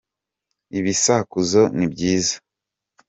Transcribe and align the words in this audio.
Ibisakuzo 0.79 1.61
ni 1.77 1.85
byiza. 1.93 2.35